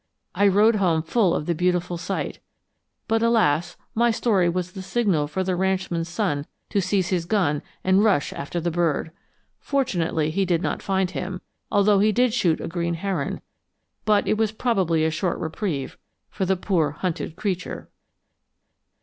[0.33, 2.39] I rode home full of the beautiful sight,
[3.07, 7.61] but alas, my story was the signal for the ranchman's son to seize his gun
[7.83, 9.11] and rush after the bird.
[9.59, 11.39] Fortunately he did not find him,
[11.71, 13.41] although he did shoot a green heron;
[14.03, 15.99] but it was probably a short reprieve
[16.31, 17.87] for the poor hunted creature.